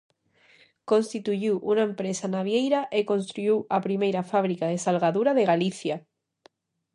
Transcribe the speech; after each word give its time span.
Constituíu 0.91 1.55
unha 1.71 1.87
empresa 1.89 2.27
navieira 2.35 2.81
e 2.97 2.99
construíu 3.11 3.57
a 3.75 3.77
primeira 3.87 4.27
fábrica 4.31 4.65
de 4.71 4.77
salgadura 4.85 5.31
de 5.37 5.47
Galicia. 5.51 5.95